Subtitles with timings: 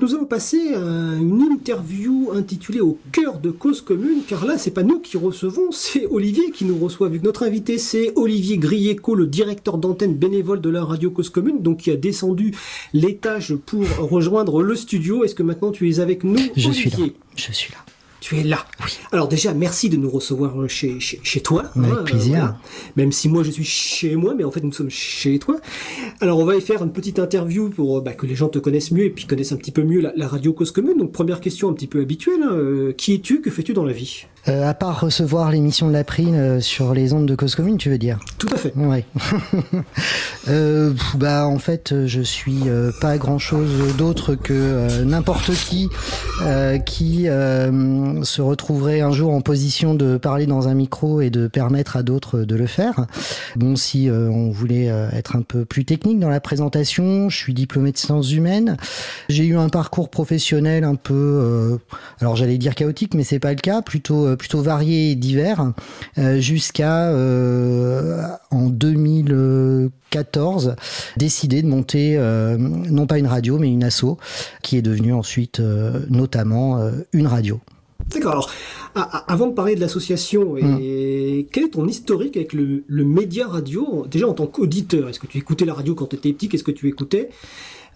[0.00, 0.78] Nous allons passer à
[1.18, 5.70] une interview intitulée Au cœur de cause commune, car là, c'est pas nous qui recevons,
[5.70, 10.14] c'est Olivier qui nous reçoit, vu que notre invité, c'est Olivier Grieco, le directeur d'antenne
[10.14, 12.52] bénévole de la radio cause commune, donc qui a descendu
[12.92, 15.24] l'étage pour rejoindre le studio.
[15.24, 17.06] Est-ce que maintenant tu es avec nous, Je Olivier suis là.
[17.36, 17.85] Je suis là.
[18.28, 18.66] Tu es là.
[19.12, 21.66] Alors déjà, merci de nous recevoir euh, chez, chez, chez toi.
[21.76, 22.30] Avec hein, plaisir.
[22.30, 22.58] voilà.
[22.96, 25.60] Même si moi je suis chez moi, mais en fait nous sommes chez toi.
[26.20, 28.58] Alors on va y faire une petite interview pour euh, bah, que les gens te
[28.58, 30.98] connaissent mieux et puis connaissent un petit peu mieux la, la radio cause commune.
[30.98, 32.42] Donc première question un petit peu habituelle.
[32.42, 33.40] hein, euh, qui es-tu?
[33.40, 34.24] Que fais-tu dans la vie?
[34.48, 37.78] Euh, à part recevoir l'émission de la prime euh, sur les ondes de cause commune,
[37.78, 38.20] tu veux dire?
[38.38, 38.72] Tout à fait.
[38.76, 39.04] Ouais.
[40.48, 45.88] euh, bah en fait, je suis euh, pas grand chose d'autre que euh, n'importe qui
[46.42, 51.30] euh, qui euh, se retrouverait un jour en position de parler dans un micro et
[51.30, 53.06] de permettre à d'autres de le faire.
[53.56, 57.36] Bon, si euh, on voulait euh, être un peu plus technique dans la présentation, je
[57.36, 58.76] suis diplômé de sciences humaines.
[59.28, 61.78] J'ai eu un parcours professionnel un peu, euh,
[62.20, 65.72] alors j'allais dire chaotique, mais c'est pas le cas, plutôt plutôt varié et divers,
[66.18, 70.76] euh, jusqu'à euh, en 2014
[71.16, 74.16] décider de monter euh, non pas une radio mais une asso
[74.62, 75.60] qui est devenue ensuite
[76.08, 76.80] notamment
[77.12, 77.60] une radio.
[78.12, 78.32] D'accord.
[78.32, 78.50] Alors,
[79.26, 84.06] avant de parler de l'association, et quel est ton historique avec le, le média radio
[84.10, 86.48] Déjà en tant qu'auditeur, est-ce que tu écoutais la radio quand tu étais petit?
[86.48, 87.30] Qu'est-ce que tu écoutais?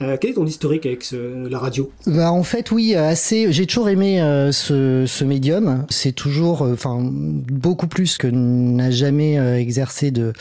[0.03, 1.91] Euh, Quel est ton historique avec ce- la radio?
[2.07, 3.53] Bah en fait oui assez.
[3.53, 5.85] J'ai toujours aimé euh, ce, ce médium.
[5.91, 10.33] C'est toujours euh, enfin beaucoup plus que n'a jamais euh, exercé de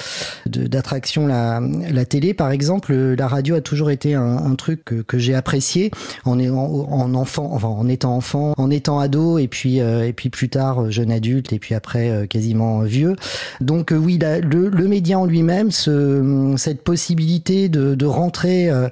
[0.46, 2.34] d'attraction la la télé.
[2.34, 5.92] Par exemple la radio a toujours été un, un truc que, que j'ai apprécié
[6.24, 10.30] en, en en enfant enfin en étant enfant en étant ado et puis et puis
[10.30, 13.16] plus tard jeune adulte et puis après quasiment vieux.
[13.60, 18.88] Donc oui la- le, le média en lui-même ce, cette possibilité de, de rentrer euh,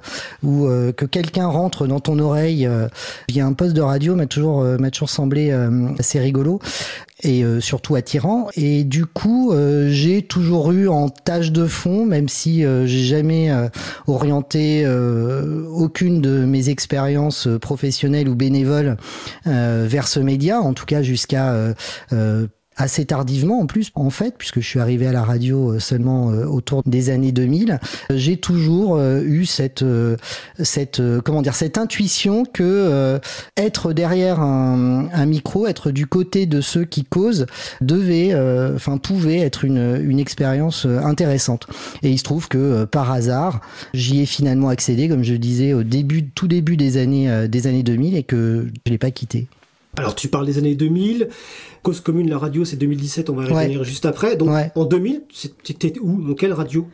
[0.66, 2.88] euh, que quelqu'un rentre dans ton oreille euh,
[3.28, 5.52] via un poste de radio m'a toujours euh, semblé
[5.98, 6.60] assez rigolo
[7.22, 8.48] et surtout attirant.
[8.56, 9.52] Et du coup
[9.88, 13.50] j'ai toujours eu en tâche de fond même si j'ai jamais
[14.06, 18.96] orienté aucune de mes expériences professionnelles ou bénévoles
[19.44, 21.74] vers ce média en tout cas jusqu'à
[22.78, 26.30] assez tardivement en plus en fait puisque je suis arrivé à la radio euh, seulement
[26.30, 29.84] euh, autour des années 2000 Euh, j'ai toujours eu cette
[30.62, 33.18] cette comment dire cette intuition que
[33.56, 37.46] être derrière un, un micro être du côté de ceux qui causent
[37.80, 38.34] devait
[38.74, 41.66] enfin pouvait être une une expérience intéressante.
[42.02, 43.60] Et il se trouve que par hasard
[43.92, 47.82] j'y ai finalement accédé comme je disais au début tout début des années des années
[47.82, 49.48] 2000 et que je l'ai pas quitté
[49.98, 51.28] Alors tu parles des années 2000,
[51.82, 53.52] Cause commune, la radio c'est 2017, on va Ouais.
[53.62, 54.36] revenir juste après.
[54.36, 54.70] Donc Ouais.
[54.74, 55.22] en 2000,
[55.64, 56.20] c'était où?
[56.22, 56.86] Dans quelle radio?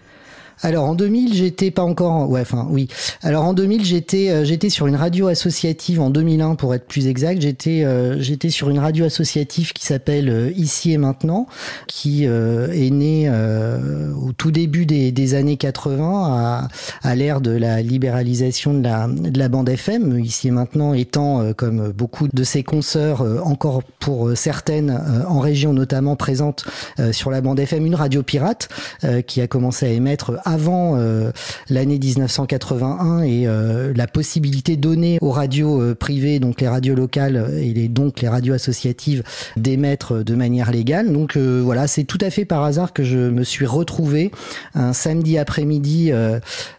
[0.62, 2.26] Alors en 2000, j'étais pas encore en...
[2.26, 2.88] ouais, enfin oui.
[3.22, 7.06] Alors en 2000, j'étais euh, j'étais sur une radio associative en 2001 pour être plus
[7.06, 11.46] exact, j'étais euh, j'étais sur une radio associative qui s'appelle euh, Ici et maintenant
[11.86, 16.68] qui est née au tout début des, années 80 à,
[17.02, 21.52] à l'ère de la libéralisation de la de la bande FM, Ici et maintenant étant
[21.54, 26.64] comme beaucoup de ses consoeurs encore pour certaines en région notamment présentes
[27.12, 28.68] sur la bande FM une radio pirate
[29.26, 31.30] qui a commencé à émettre avant euh,
[31.68, 37.50] l'année 1981 et euh, la possibilité donnée aux radios euh, privées, donc les radios locales
[37.58, 39.22] et les, donc les radios associatives,
[39.56, 41.12] d'émettre de manière légale.
[41.12, 44.30] Donc voilà, c'est tout à fait par hasard que je me suis retrouvé
[44.74, 46.12] un samedi après-midi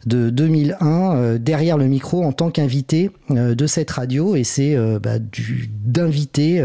[0.06, 5.18] de 2001 euh, derrière le micro en tant qu'invité de cette radio et c'est bah,
[5.20, 6.64] d'invité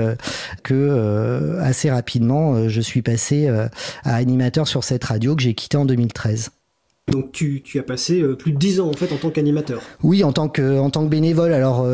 [0.62, 5.84] que assez rapidement je suis passé à animateur sur cette radio que j'ai quitté en
[5.84, 6.50] 2013.
[7.10, 9.82] Donc tu, tu as passé euh, plus de 10 ans en fait en tant qu'animateur.
[10.03, 11.84] Oui, en tant que en tant que bénévole, alors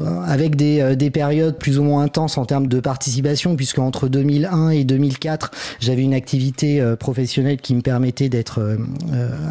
[0.00, 3.78] euh, avec des, euh, des périodes plus ou moins intenses en termes de participation, puisque
[3.78, 5.50] entre 2001 et 2004,
[5.80, 8.60] j'avais une activité euh, professionnelle qui me permettait d'être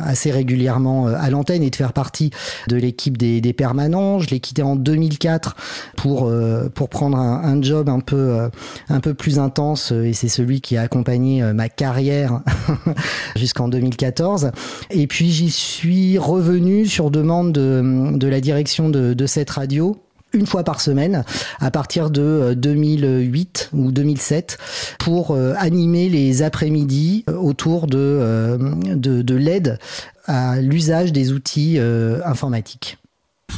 [0.04, 2.30] assez régulièrement à l'antenne et de faire partie
[2.68, 4.20] de l'équipe des, des permanents.
[4.20, 5.56] Je l'ai quitté en 2004
[5.96, 6.31] pour
[6.75, 8.50] pour prendre un, un job un peu
[8.90, 12.42] un peu plus intense et c'est celui qui a accompagné ma carrière
[13.36, 14.52] jusqu'en 2014.
[14.91, 19.97] Et puis j'y suis revenu sur demande de, de la direction de, de cette radio
[20.33, 21.24] une fois par semaine
[21.59, 24.57] à partir de euh, 2008 ou 2007
[25.00, 28.57] pour euh, animer les après-midi euh, autour de, euh,
[28.95, 29.80] de, de l'aide
[30.25, 33.00] à l'usage des outils euh, informatiques.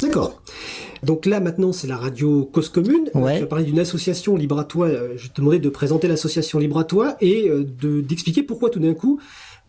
[0.00, 0.40] D'accord.
[1.02, 3.10] Donc là maintenant c'est la radio Cause Commune.
[3.14, 3.38] Ouais.
[3.38, 4.86] Tu as parlé d'une association Libre à toi.
[4.86, 8.70] Euh, Je te demandais de présenter l'association Libre à toi et euh, de d'expliquer pourquoi
[8.70, 9.20] tout d'un coup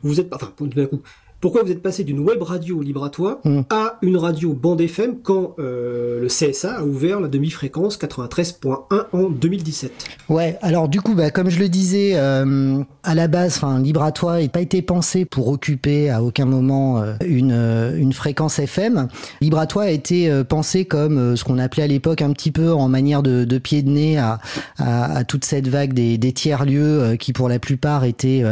[0.03, 1.01] vous êtes enfin tout d'un coup
[1.43, 3.63] pourquoi vous êtes passé d'une web radio libre à toi hmm.
[3.69, 9.29] à une radio bande FM quand euh, le CSA a ouvert la demi-fréquence 93.1 en
[9.29, 9.91] 2017
[10.29, 14.13] Ouais, alors du coup, bah, comme je le disais, euh, à la base, libre à
[14.13, 19.09] toi n'a pas été pensé pour occuper à aucun moment euh, une, une fréquence FM.
[19.41, 22.71] Libre à toi a été pensé comme ce qu'on appelait à l'époque un petit peu
[22.71, 24.39] en manière de, de pied de nez à,
[24.77, 28.45] à, à, toute cette vague des, des tiers-lieux qui pour la plupart étaient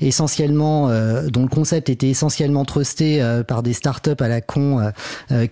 [0.00, 0.88] essentiellement,
[1.28, 4.92] dont le concept était essentiellement trusté par des startups à la con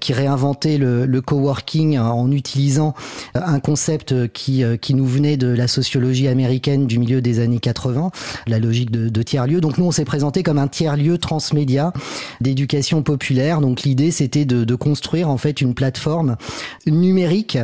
[0.01, 2.95] qui réinventaient le, coworking en utilisant
[3.35, 8.11] un concept qui, qui nous venait de la sociologie américaine du milieu des années 80,
[8.47, 9.61] la logique de, tiers-lieu.
[9.61, 11.93] Donc nous, on s'est présenté comme un tiers-lieu transmédia
[12.41, 13.61] d'éducation populaire.
[13.61, 16.37] Donc l'idée, c'était de, construire en fait une plateforme
[16.87, 17.59] numérique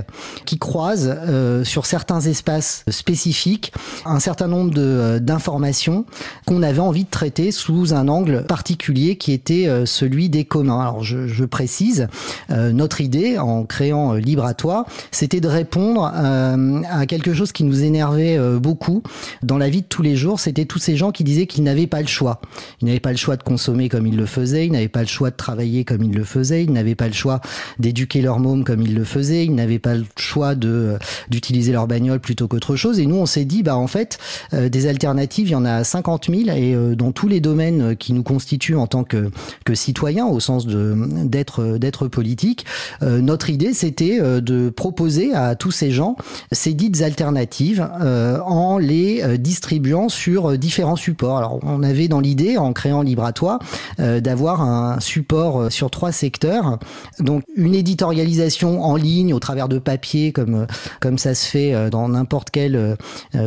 [0.46, 3.72] qui croise euh, sur certains espaces spécifiques
[4.06, 6.06] un certain nombre d'informations
[6.46, 10.80] qu'on avait envie de traiter sous un angle particulier qui était euh, celui des communs.
[10.80, 12.08] Alors je, précise,
[12.50, 17.64] euh, notre idée en créant Libre à toi, c'était de répondre à quelque chose qui
[17.64, 19.02] nous énervait beaucoup
[19.42, 21.86] dans la vie de tous les jours, c'était tous ces gens qui disaient qu'ils n'avaient
[21.86, 22.40] pas le choix.
[22.80, 25.06] Ils n'avaient pas le choix de consommer comme ils le faisaient, ils n'avaient pas le
[25.06, 27.40] choix de travailler comme ils le faisaient, ils n'avaient pas le choix
[27.78, 30.98] d'éduquer leur môme comme ils le faisaient, ils n'avaient pas le choix de
[31.28, 32.98] d'utiliser leur bagnole plutôt qu'autre chose.
[32.98, 34.18] Et nous, on s'est dit, bah en fait,
[34.52, 38.22] des alternatives, il y en a 50 000 et dans tous les domaines qui nous
[38.22, 39.30] constituent en tant que
[39.64, 42.66] que citoyens, au sens d'être politique,
[43.00, 46.16] notre idée, c'était de proposer à tous ces gens
[46.50, 51.38] ces dites alternatives euh, en les euh, distribuant sur euh, différents supports.
[51.38, 53.58] Alors on avait dans l'idée, en créant Libratoire,
[53.98, 56.78] d'avoir un support sur trois secteurs.
[57.18, 60.66] Donc une éditorialisation en ligne au travers de papier, comme
[61.00, 62.96] comme ça se fait dans n'importe quelle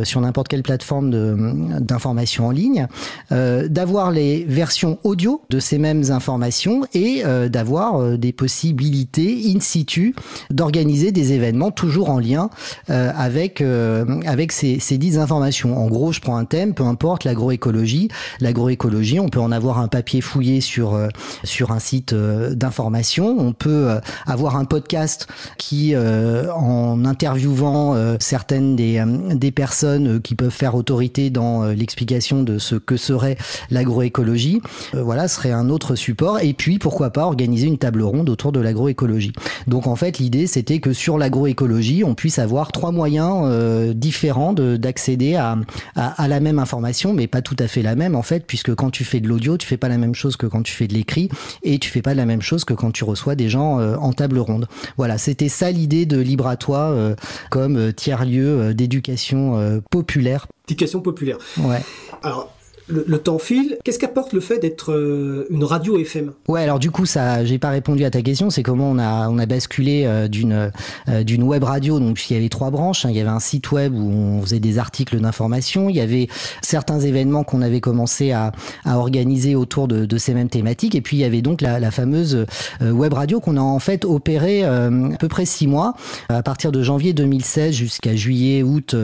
[0.04, 2.86] sur n'importe quelle plateforme d'information en ligne,
[3.30, 10.14] d'avoir les versions audio de ces mêmes informations et d'avoir des possibilités in situ
[10.50, 12.50] d'organiser des événements toujours en lien
[12.90, 15.76] euh, avec euh, avec ces, ces dix informations.
[15.76, 18.08] En gros, je prends un thème, peu importe l'agroécologie.
[18.40, 21.08] L'agroécologie, on peut en avoir un papier fouillé sur euh,
[21.44, 23.36] sur un site d'information.
[23.38, 23.88] On peut
[24.26, 25.26] avoir un podcast
[25.58, 29.02] qui, en interviewant certaines des
[29.34, 33.36] des personnes qui peuvent faire autorité dans l'explication de ce que serait
[33.70, 34.60] l'agroécologie,
[34.92, 36.40] voilà, serait un autre support.
[36.40, 39.32] Et puis, pourquoi pas organiser une table ronde autour de l'agroécologie.
[39.66, 44.52] Donc, en fait, l'idée, c'était que sur l'agroécologie, on puisse avoir trois moyens euh, différents
[44.52, 45.56] d'accéder à,
[45.94, 48.90] à, la même information, mais pas tout à fait la même en fait, puisque quand
[48.90, 50.94] tu fais de l'audio, tu fais pas la même chose que quand tu fais de
[50.94, 51.28] l'écrit,
[51.62, 54.12] et tu fais pas la même chose que quand tu reçois des gens euh, en
[54.12, 54.68] table ronde.
[54.96, 57.14] Voilà, c'était ça l'idée de Libre à toi euh,
[57.50, 60.46] comme tiers-lieu d'éducation populaire.
[60.68, 61.38] Éducation populaire.
[61.58, 61.82] Ouais.
[62.22, 62.55] Alors,
[62.88, 63.78] le, temps file.
[63.84, 67.58] Qu'est-ce qu'apporte le fait d'être euh, une radio FM Ouais, alors du coup, ça, j'ai
[67.58, 68.50] pas répondu à ta question.
[68.50, 70.70] C'est comment on a on a basculé euh, d'une
[71.08, 71.98] euh, d'une web radio.
[71.98, 73.04] Donc, il y avait trois branches.
[73.04, 73.10] Hein.
[73.10, 75.88] Il y avait un site web où on faisait des articles d'information.
[75.88, 76.28] Il y avait
[76.62, 78.52] certains événements qu'on avait commencé à,
[78.84, 80.94] à organiser autour de, ces mêmes thématiques.
[80.94, 82.46] Et puis, il y avait donc la, fameuse
[82.80, 85.94] web radio qu'on a en fait opéré à peu près six mois,
[86.28, 88.96] à partir de janvier 2016 jusqu'à juillet août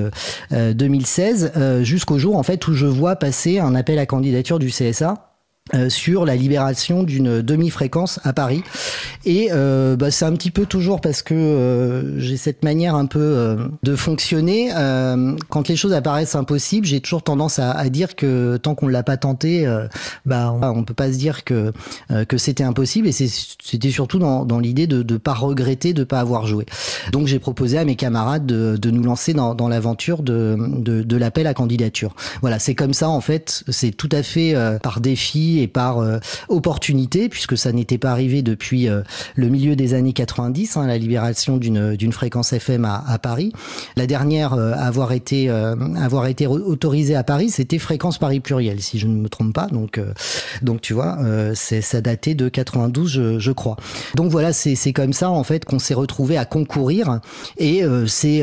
[0.50, 1.52] 2016,
[1.82, 5.31] jusqu'au jour en fait où je vois passer un appel à candidature du CSA
[5.74, 8.64] euh, sur la libération d'une demi-fréquence à Paris.
[9.24, 13.06] Et euh, bah, c'est un petit peu toujours parce que euh, j'ai cette manière un
[13.06, 14.70] peu euh, de fonctionner.
[15.48, 19.04] quand les choses apparaissent impossibles, j'ai toujours tendance à, à, dire que tant qu'on l'a
[19.04, 19.64] pas tenté,
[20.26, 21.72] bah on, on, peut pas se dire que
[22.28, 23.06] que c'était impossible.
[23.06, 26.66] Et c'était surtout dans, dans l'idée de ne pas regretter de pas avoir joué.
[27.12, 31.02] Donc j'ai proposé à mes camarades de, de nous lancer dans, dans l'aventure de, de,
[31.02, 32.14] de l'appel à candidature.
[32.40, 33.62] Voilà, c'est comme ça en fait.
[33.68, 36.18] C'est tout à fait par défi et par euh,
[36.48, 39.02] opportunité, puisque ça n'était pas arrivé depuis euh,
[39.34, 43.52] le milieu des années 90, hein, la libération d'une fréquence FM à, Paris.
[43.96, 48.80] La dernière euh, à avoir été avoir été autorisée à Paris, c'était fréquence Paris pluriel,
[48.80, 49.66] si je ne me trompe pas.
[49.66, 50.00] Donc
[50.62, 51.18] donc tu vois,
[51.54, 53.76] ça datait de 92, je, crois.
[54.14, 57.20] Donc voilà, c'est c'est comme ça en fait qu'on s'est retrouvé à concourir
[57.56, 58.42] et c'est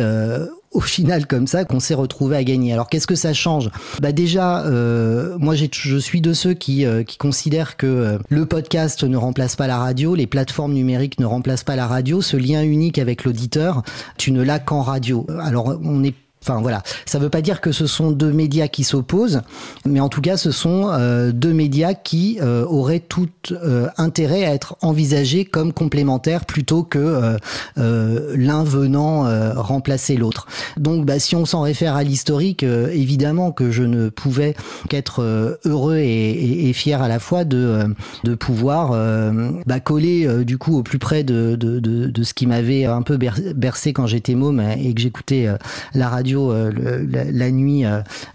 [0.71, 2.73] au final comme ça qu'on s'est retrouvé à gagner.
[2.73, 3.69] Alors qu'est-ce que ça change?
[4.01, 8.45] Bah déjà, euh, moi je suis de ceux qui, euh, qui considèrent que euh, le
[8.45, 12.21] podcast ne remplace pas la radio, les plateformes numériques ne remplacent pas la radio.
[12.21, 13.83] Ce lien unique avec l'auditeur,
[14.17, 15.25] tu ne l'as qu'en radio.
[15.41, 18.69] Alors on est Enfin voilà, ça ne veut pas dire que ce sont deux médias
[18.69, 19.41] qui s'opposent,
[19.85, 24.45] mais en tout cas ce sont euh, deux médias qui euh, auraient tout euh, intérêt
[24.45, 27.37] à être envisagés comme complémentaires plutôt que
[27.75, 30.47] l'un venant remplacer l'autre.
[30.77, 34.55] Donc, bah, si on s'en réfère à l'historique, évidemment que je ne pouvais
[34.89, 35.21] qu'être
[35.65, 37.95] heureux et, fier à la fois de,
[38.39, 38.91] pouvoir
[39.65, 43.17] bah, coller du coup au plus près de, de, de, ce qui m'avait un peu
[43.17, 45.47] bercé quand j'étais môme et que j'écoutais
[45.93, 47.83] la radio la, nuit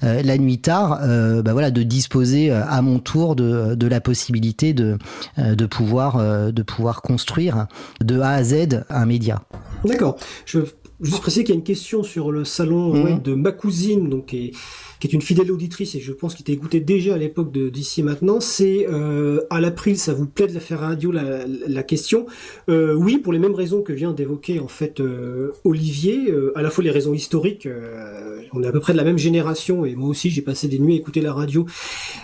[0.03, 1.01] la nuit tard,
[1.43, 4.99] bah voilà, de disposer à mon tour de, de la possibilité de,
[5.39, 7.67] de pouvoir de pouvoir construire
[8.01, 9.43] de A à Z un média.
[9.85, 10.17] D'accord.
[10.47, 10.69] Je veux
[11.01, 13.23] juste préciser qu'il y a une question sur le salon mhm.
[13.23, 14.53] de ma cousine, donc et
[15.05, 18.03] qui est une fidèle auditrice et je pense qu'il t'a écouté déjà à l'époque d'ici
[18.03, 22.25] maintenant, c'est euh, à l'April, ça vous plaît de la faire radio la, la question.
[22.71, 26.71] Euh, Oui, pour les mêmes raisons que vient d'évoquer en fait euh, Olivier, à la
[26.71, 27.69] fois les raisons historiques,
[28.55, 30.79] on est à peu près de la même génération et moi aussi j'ai passé des
[30.79, 31.67] nuits à écouter la radio,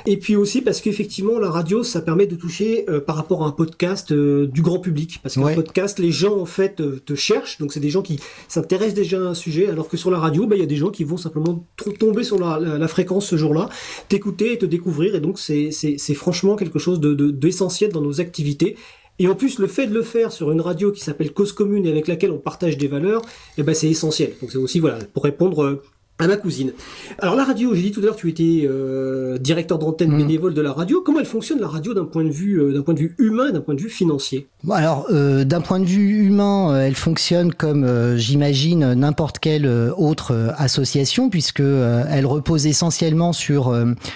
[0.07, 3.51] et puis aussi parce qu'effectivement la radio ça permet de toucher par rapport à un
[3.51, 7.81] podcast du grand public, parce qu'un podcast les gens en fait te cherchent, donc c'est
[7.81, 10.61] des gens qui s'intéressent déjà à un sujet, alors que sur la radio, bah, il
[10.61, 11.67] y a des gens qui vont simplement
[11.99, 13.69] tomber sur la, la, fréquence ce jour-là,
[14.09, 15.15] t'écouter et te découvrir.
[15.15, 18.77] Et donc c'est franchement quelque chose d'essentiel de, dans nos activités.
[19.19, 21.85] Et en plus, le fait de le faire sur une radio qui s'appelle Cause Commune
[21.85, 23.21] et avec laquelle on partage des valeurs,
[23.59, 24.33] eh ben c'est essentiel.
[24.41, 25.83] Donc c'est aussi voilà pour répondre euh,
[26.25, 26.73] à ma cousine.
[27.19, 30.19] Alors la radio, j'ai dit tout à l'heure, tu étais euh, directeur d'antenne mmh.
[30.19, 31.03] bénévole de la radio.
[31.05, 33.51] Comment elle fonctionne la radio d'un point de vue, euh, d'un point de vue humain,
[33.51, 34.49] d'un point de vue financier?
[34.65, 40.55] Bon, Alors euh, d'un point de vue humain, elle fonctionne comme j'imagine n'importe quelle autre
[40.57, 43.75] association, puisque elle repose essentiellement sur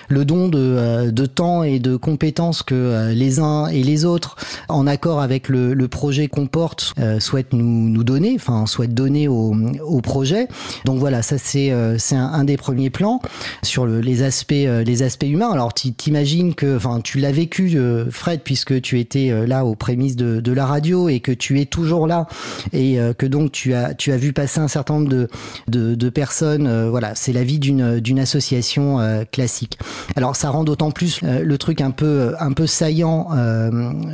[0.08, 4.36] le don de, de, temps et de compétences que les uns et les autres,
[4.68, 9.28] en accord avec le, le projet qu'on porte, souhaitent nous, nous donner, enfin souhaitent donner
[9.28, 10.48] au, au projet.
[10.84, 13.20] Donc voilà, ça c'est c'est un, des premiers plans
[13.62, 15.50] sur les aspects euh, les aspects humains.
[15.50, 19.74] Alors t'imagines que, enfin, tu l'as vécu, euh, Fred, puisque tu étais euh, là aux
[19.74, 22.28] prémices de, la radio et que tu es toujours là
[22.72, 25.28] et que donc tu as tu as vu passer un certain nombre de
[25.66, 26.88] de, personnes.
[26.88, 29.00] voilà, c'est la vie d'une d'une association
[29.32, 29.80] classique.
[30.14, 33.30] Alors ça rend d'autant plus le truc un peu un peu saillant.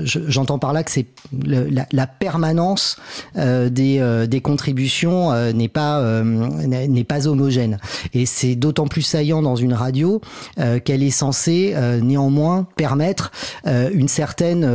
[0.02, 1.08] J'entends par là que c'est
[1.42, 2.96] la, permanence
[3.36, 7.69] des des contributions n'est pas n'est pas homogène.
[8.14, 10.20] Et c'est d'autant plus saillant dans une radio
[10.58, 13.30] euh, qu'elle est censée euh, néanmoins permettre
[13.66, 14.68] euh, une certaine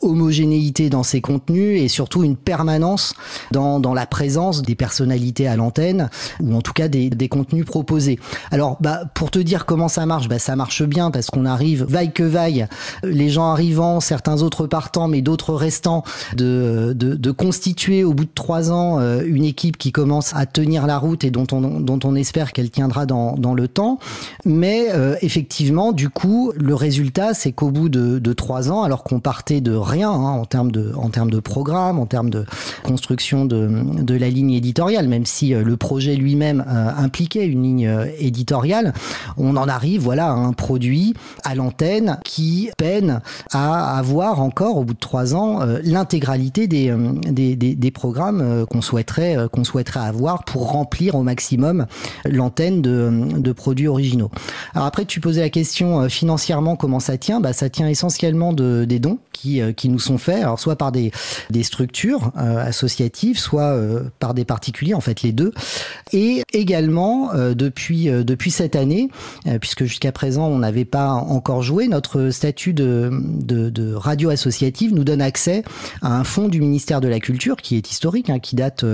[0.00, 3.14] homogénéité dans ses contenus et surtout une permanence
[3.50, 6.08] dans, la présence des personnalités à l'antenne
[6.40, 8.18] ou en tout cas des, contenus proposés.
[8.50, 11.84] Alors bah, pour te dire comment ça marche, bah, ça marche bien parce qu'on arrive
[11.84, 12.66] vaille que vaille,
[13.02, 16.02] les gens arrivant, certains autres partant mais d'autres restant,
[16.36, 21.24] de, constituer au bout de trois ans une équipe qui commence à tenir la route
[21.24, 24.00] et dont on, dont on espère qu'elle tiendra dans, dans, le temps.
[24.44, 29.20] Mais euh, effectivement, du coup, le résultat, c'est qu'au bout de, trois ans, alors qu'on
[29.20, 32.44] partait de rien hein, en termes de en termes de programme, en termes de
[32.82, 33.70] construction de,
[34.02, 38.94] de la ligne éditoriale, même si euh, le projet lui-même euh, impliquait une ligne éditoriale,
[39.36, 43.20] on en arrive voilà à un produit à l'antenne qui peine
[43.52, 46.94] à avoir encore au bout de trois ans l'intégralité des,
[47.30, 51.86] des, des, des, programmes qu'on souhaiterait qu'on souhaiterait avoir pour remplir au maximum
[52.24, 54.30] l'antenne de, produits originaux.
[54.74, 57.40] Alors après, tu posais la question euh, financièrement comment ça tient?
[57.40, 60.76] Bah, Ça tient essentiellement de, des dons qui, euh, qui nous sont faits, alors soit
[60.76, 61.12] par des,
[61.50, 63.78] des structures euh, associatives, soit
[64.18, 65.52] par des particuliers, en fait les deux.
[66.12, 69.08] Et également, depuis, depuis cette année,
[69.60, 74.94] puisque jusqu'à présent on n'avait pas encore joué, notre statut de, de, de, radio associative
[74.94, 75.62] nous donne accès
[76.02, 78.84] à un fonds du ministère de la Culture qui est historique, hein, qui, date,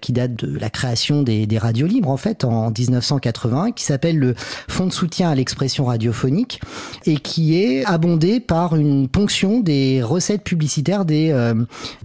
[0.00, 4.18] qui date de la création des, des radios libres en fait en 1980 qui s'appelle
[4.18, 4.34] le
[4.68, 6.60] Fonds de soutien à l'expression radiophonique
[7.04, 11.54] et qui est abondé par une ponction des recettes publicitaires des, euh,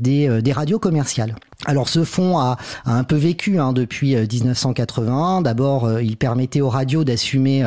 [0.07, 1.35] euh, des radios commerciales.
[1.65, 5.39] Alors ce fonds a, un peu vécu hein, depuis 1981.
[5.39, 7.63] Euh, D'abord, euh, il permettait aux radios d'assumer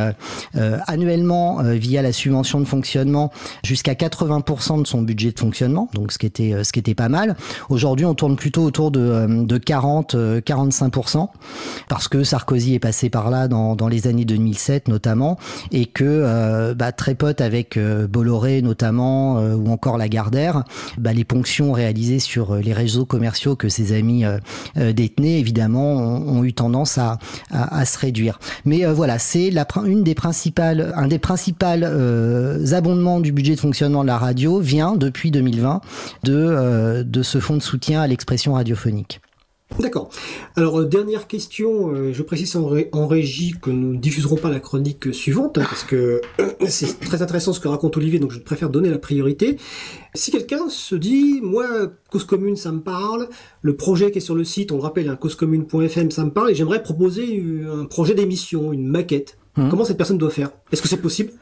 [0.57, 3.31] euh, annuellement via la subvention de fonctionnement
[3.63, 7.09] jusqu'à 80% de son budget de fonctionnement, donc ce qui était ce qui était pas
[7.09, 7.37] mal.
[7.69, 11.29] Aujourd'hui, on tourne plutôt autour de, de 40 45%
[11.89, 15.39] parce que Sarkozy est passé par là dans, dans les années 2007 notamment
[15.73, 20.65] et que bah, très pote avec Bolloré notamment ou encore Lagardère,
[20.99, 24.39] bah, les ponctions réalisées sur les réseaux commerciaux que ces amis euh,
[24.77, 27.19] euh, détenus, évidemment, ont, eu tendance à,
[27.85, 28.39] se réduire.
[28.65, 29.53] Mais euh, voilà, c'est
[29.85, 31.45] une des principales, un des principaux
[32.73, 35.81] abondements du budget de fonctionnement de la radio vient depuis 2020
[36.23, 39.21] de, de ce fonds de soutien à l'expression radiophonique.
[39.81, 40.11] D'accord.
[40.57, 44.61] Alors euh, dernière question, euh, je précise en, régie que nous ne diffuserons pas la
[44.61, 46.21] chronique suivante hein, parce que
[46.69, 49.57] c'est très intéressant ce que raconte Olivier, donc je préfère donner la priorité.
[50.15, 51.67] Si quelqu'un se dit, moi,
[52.11, 53.29] cause commune, ça me parle,
[53.63, 56.51] le projet qui est sur le site, on le rappelle, hein, causecommune.fm, ça me parle,
[56.51, 59.39] et j'aimerais proposer un projet d'émission, une maquette.
[59.57, 59.71] Mmh.
[59.71, 60.51] Comment cette personne doit faire?
[60.71, 61.33] Est-ce que c'est possible?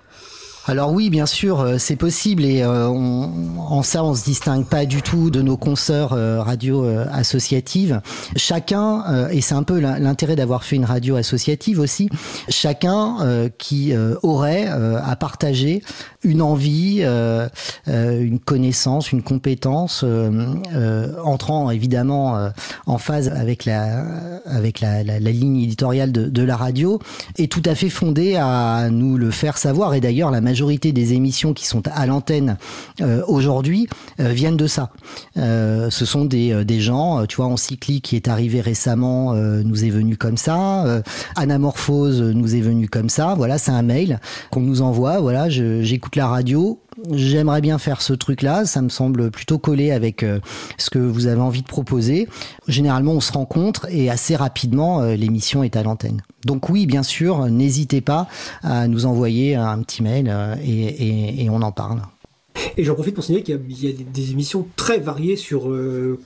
[0.67, 4.87] Alors oui, bien sûr, euh, c'est possible et euh, en ça, on se distingue pas
[4.87, 8.01] du tout de nos consoeurs euh, radio associatives.
[8.37, 12.09] Chacun, et c'est un peu l'intérêt d'avoir fait une radio associative aussi,
[12.49, 13.17] chacun
[13.59, 13.93] qui
[14.23, 15.83] aurait à partager
[16.23, 17.03] une envie,
[17.87, 20.05] une connaissance, une compétence,
[21.25, 22.51] entrant évidemment
[22.87, 24.05] en phase avec la
[24.47, 27.01] avec la, la, ligne éditoriale de, de, la radio,
[27.39, 29.95] est tout à fait fondé à nous le faire savoir.
[29.95, 32.59] Et d'ailleurs, la majorité des émissions qui sont à l'antenne
[33.01, 33.89] euh, aujourd'hui
[34.21, 34.91] euh, viennent de ça.
[35.39, 39.91] Euh, ce sont des, des gens, tu vois, Encyclique qui est arrivé récemment nous est
[39.91, 41.03] venu comme ça.
[41.37, 43.35] Anamorphose nous est venu comme ça.
[43.35, 45.21] Voilà, c'est un mail qu'on nous envoie.
[45.21, 50.23] Voilà, j'écoute la radio j'aimerais bien faire ce truc-là, ça me semble plutôt collé avec
[50.23, 50.41] euh,
[50.79, 52.29] ce que vous avez envie de proposer.
[52.69, 56.23] Généralement, on se rencontre et assez rapidement, euh, l'émission est à l'antenne.
[56.45, 58.29] Donc oui, bien sûr, n'hésitez pas
[58.63, 62.01] à nous envoyer un petit mail euh, et, on en parle.
[62.77, 65.71] Et j'en profite pour signaler qu'il y, a des émissions très variées sur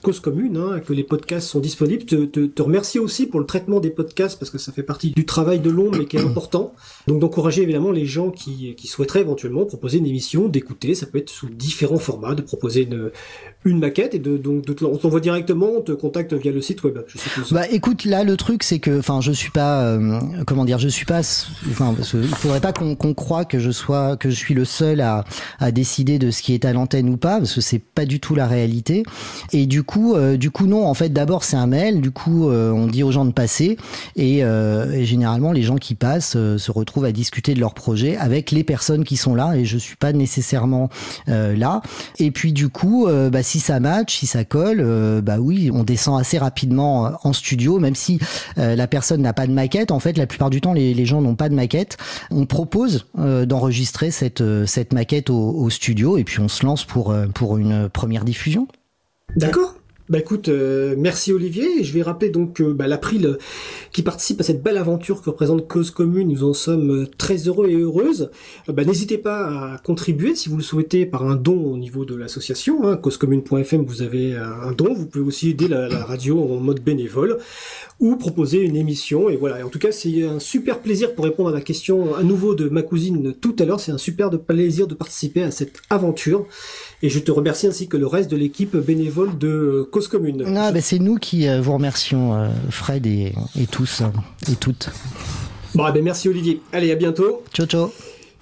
[0.01, 2.05] Cause Commune, hein, que les podcasts sont disponibles.
[2.05, 5.11] Te, te, te, remercier aussi pour le traitement des podcasts parce que ça fait partie
[5.11, 6.73] du travail de l'ombre mais qui est important.
[7.07, 11.17] Donc d'encourager évidemment les gens qui, qui souhaiteraient éventuellement proposer une émission, d'écouter, ça peut
[11.17, 13.11] être sous différents formats, de proposer une,
[13.65, 16.83] une maquette et de donc de, on t'envoie directement, on te contacte via le site
[16.83, 16.99] web.
[17.07, 20.65] Je sais bah écoute, là le truc c'est que, enfin je suis pas, euh, comment
[20.65, 24.29] dire, je suis pas, enfin il faudrait pas qu'on qu'on croit que je sois, que
[24.29, 25.25] je suis le seul à,
[25.59, 28.19] à décider de ce qui est à l'antenne ou pas, parce que c'est pas du
[28.19, 29.03] tout la réalité.
[29.53, 32.49] Et du coup, euh, du coup non, en fait d'abord c'est un mail, du coup
[32.49, 33.77] euh, on dit aux gens de passer
[34.15, 38.51] et, et généralement les gens qui passent se retrouvent à discuter de leur projet avec
[38.51, 40.89] les personnes qui sont là et je suis pas nécessairement
[41.29, 41.81] euh, là.
[42.19, 45.69] Et puis du coup, euh, bah, si ça match, si ça colle, euh, bah oui,
[45.73, 48.19] on descend assez rapidement en studio, même si
[48.55, 49.91] la personne n'a pas de maquette.
[49.91, 51.97] En fait, la plupart du temps, les, gens n'ont pas de maquette.
[52.31, 57.89] On propose d'enregistrer cette maquette au, studio et puis on se lance pour pour une
[57.89, 58.67] première diffusion.
[59.35, 59.76] D'accord.
[60.09, 61.83] Bah écoute, euh, merci Olivier.
[61.83, 63.37] Je vais rappeler donc bah, l'April
[63.91, 67.49] qui participe à cette belle aventure que représente Cause Commune, nous en sommes euh, très
[67.49, 68.29] heureux et heureuses.
[68.69, 72.05] Euh, bah, N'hésitez pas à contribuer si vous le souhaitez par un don au niveau
[72.05, 72.87] de l'association.
[72.87, 72.95] Hein.
[72.95, 74.93] Causecommune.fm, vous avez un don.
[74.93, 77.39] Vous pouvez aussi aider la, radio en mode bénévole
[77.99, 79.27] ou proposer une émission.
[79.27, 79.65] Et voilà.
[79.65, 82.69] en tout cas, c'est un super plaisir pour répondre à la question à nouveau de
[82.69, 83.81] ma cousine tout à l'heure.
[83.81, 86.45] C'est un super plaisir de participer à cette aventure.
[87.03, 90.43] Et je te remercie ainsi que le reste de l'équipe bénévole de Cause Commune.
[90.43, 94.03] Non, ben c'est nous qui euh, vous remercions, euh, Fred et, et tous
[94.47, 94.89] et toutes.
[95.73, 96.61] Bon, ben merci Olivier.
[96.71, 97.43] Allez, à bientôt.
[97.51, 97.91] Ciao, ciao.